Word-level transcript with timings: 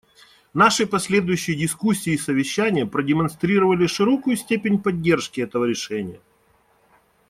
Наши 0.55 0.87
последующие 0.87 1.55
дискуссии 1.55 2.13
и 2.13 2.17
совещания 2.17 2.87
продемонстрировали 2.87 3.85
широкую 3.85 4.35
степень 4.35 4.81
поддержки 4.81 5.41
этого 5.41 5.65
решения. 5.65 6.19